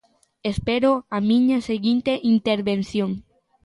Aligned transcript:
Espero 0.51 0.91
á 1.15 1.17
miña 1.29 1.57
seguinte 1.69 2.13
intervención. 2.35 3.11